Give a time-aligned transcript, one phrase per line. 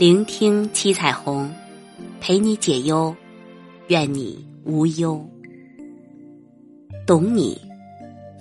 [0.00, 1.54] 聆听七彩虹，
[2.22, 3.14] 陪你解忧，
[3.88, 5.22] 愿你无忧。
[7.06, 7.60] 懂你，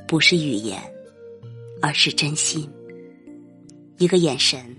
[0.08, 0.82] 不是语言，
[1.82, 2.66] 而是真心。
[3.98, 4.74] 一个眼神，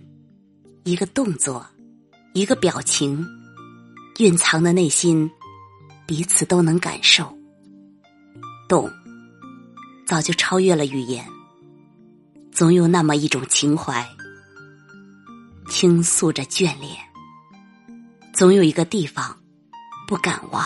[0.85, 1.67] 一个动作，
[2.33, 3.27] 一个表情，
[4.19, 5.31] 蕴藏的内心，
[6.07, 7.31] 彼此都能感受。
[8.71, 8.91] 懂，
[10.07, 11.23] 早就超越了语言。
[12.51, 14.03] 总有那么一种情怀，
[15.81, 16.95] 倾诉着眷恋。
[18.35, 19.35] 总有一个地方，
[20.07, 20.63] 不敢忘，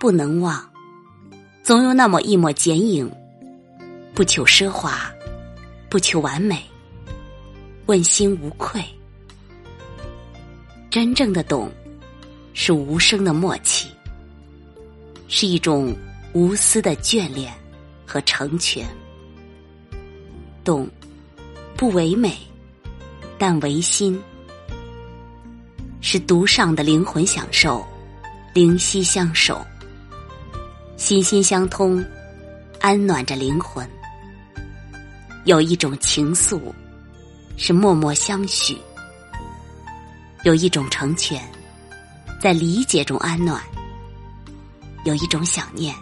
[0.00, 0.68] 不能忘。
[1.62, 3.08] 总有那么一抹剪影，
[4.12, 5.08] 不求奢华，
[5.88, 6.68] 不求完美，
[7.86, 8.84] 问心无愧。
[10.90, 11.70] 真正的懂，
[12.54, 13.88] 是无声的默契，
[15.28, 15.94] 是一种
[16.32, 17.54] 无私的眷恋
[18.04, 18.84] 和成全。
[20.64, 20.90] 懂，
[21.76, 22.36] 不唯美，
[23.44, 24.22] 但唯心，
[26.00, 27.84] 是独上的灵魂享受，
[28.54, 29.60] 灵犀相守，
[30.96, 32.04] 心心相通，
[32.78, 33.84] 安暖着灵魂。
[35.44, 36.60] 有一种情愫，
[37.56, 38.76] 是默默相许；
[40.44, 41.42] 有一种成全，
[42.40, 43.58] 在理解中安暖；
[45.04, 45.92] 有一种想念，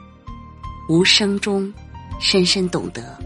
[0.91, 1.73] 无声中
[2.21, 3.19] 深深懂得。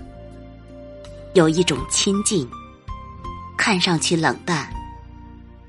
[1.33, 2.49] 有一种亲近，
[3.57, 4.69] 看上去冷淡，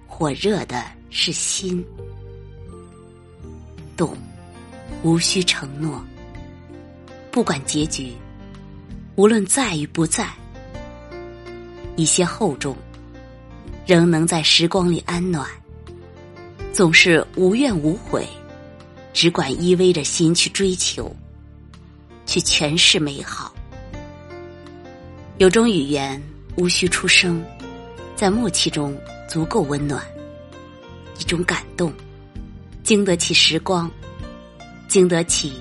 [0.08, 1.84] 火热的是心。
[3.96, 4.18] 懂，
[5.04, 6.04] 无需承诺，
[7.32, 8.12] 不管结局，
[9.16, 10.30] 无论在与不在，
[11.96, 12.76] 一些厚重，
[13.86, 15.48] 仍能在时光里安暖。
[16.74, 18.28] 总是无怨无悔，
[19.14, 21.16] 只管依偎着心去追求，
[22.26, 23.56] 去诠释美好。
[25.38, 26.22] 有种语言
[26.58, 27.42] 无需出声，
[28.16, 30.02] 在默契中足够温暖；
[31.20, 31.94] 一种感动，
[32.82, 33.92] 经得起时光，
[34.88, 35.54] 经得起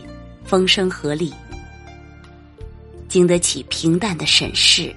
[0.44, 1.32] 风声鹤唳，
[3.08, 4.94] 经得起平淡的审视。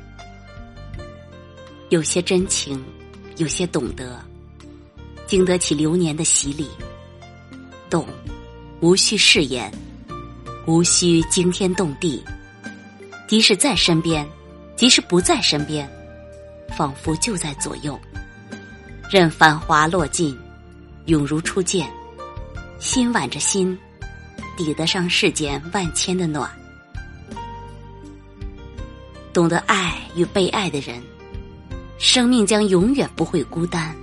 [1.90, 2.84] 有些真情，
[3.38, 4.24] 有些懂得，
[5.26, 6.68] 经得起流年的洗礼。
[7.90, 8.06] 懂，
[8.82, 9.72] 无需誓言，
[10.68, 12.24] 无需惊天动地，
[13.28, 14.28] 即使在身边。
[14.76, 15.90] 即使不在身边，
[16.76, 18.00] 仿佛就在左右。
[19.12, 20.38] 任繁华落尽，
[21.06, 21.90] 永如初见。
[22.80, 23.78] 心挽着心，
[24.56, 26.50] 抵得上世间万千的暖。
[29.34, 31.02] 懂得爱与被爱的人，
[31.98, 33.96] 生命将永远不会孤单。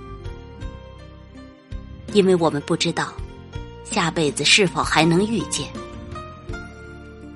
[2.13, 3.13] 因为我们不知道
[3.83, 5.67] 下辈子是否还能遇见，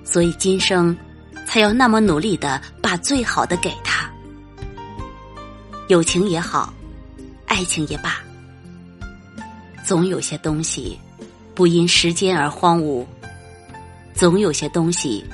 [0.04, 0.98] 所以今生。
[1.46, 3.89] 才要那么努力的把最好的给他，
[5.90, 6.72] 友情也好，
[7.48, 8.22] 爱情也罢，
[9.84, 10.96] 总有些东西
[11.56, 13.04] 不因时间而荒芜，
[14.14, 15.26] 总有些东西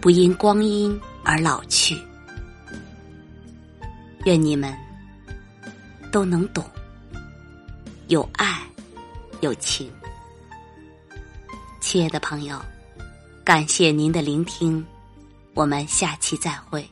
[0.00, 1.94] 不因光阴而老去。
[4.24, 4.74] 愿你们
[6.10, 6.64] 都能懂，
[8.06, 8.62] 有爱，
[9.42, 9.92] 有情。
[11.80, 12.58] 亲爱的朋友，
[13.44, 14.82] 感谢您的聆听。
[15.52, 16.82] 我们下期再会。